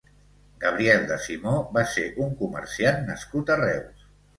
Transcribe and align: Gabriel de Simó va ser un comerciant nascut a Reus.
Gabriel 0.63 1.05
de 1.11 1.19
Simó 1.27 1.55
va 1.77 1.85
ser 1.95 2.09
un 2.27 2.35
comerciant 2.43 3.09
nascut 3.15 3.59
a 3.59 3.65
Reus. 3.67 4.15